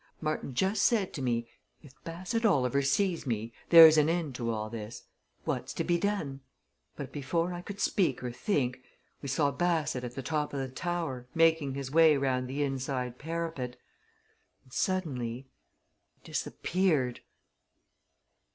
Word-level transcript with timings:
Martin 0.19 0.51
just 0.55 0.81
said 0.81 1.13
to 1.13 1.21
me 1.21 1.47
'If 1.83 1.93
Bassett 2.03 2.43
Oliver 2.43 2.81
sees 2.81 3.27
me, 3.27 3.53
there's 3.69 3.99
an 3.99 4.09
end 4.09 4.33
to 4.33 4.49
all 4.49 4.67
this 4.67 5.03
what's 5.43 5.73
to 5.75 5.83
be 5.83 5.99
done?' 5.99 6.39
But 6.95 7.11
before 7.11 7.53
I 7.53 7.61
could 7.61 7.79
speak 7.79 8.23
or 8.23 8.31
think, 8.31 8.81
we 9.21 9.27
saw 9.29 9.51
Bassett 9.51 10.03
at 10.03 10.15
the 10.15 10.23
top 10.23 10.55
of 10.55 10.59
the 10.59 10.69
tower, 10.69 11.27
making 11.35 11.75
his 11.75 11.91
way 11.91 12.17
round 12.17 12.47
the 12.47 12.63
inside 12.63 13.19
parapet. 13.19 13.77
And 14.63 14.73
suddenly 14.73 15.47
he 16.13 16.21
disappeared!" 16.23 17.19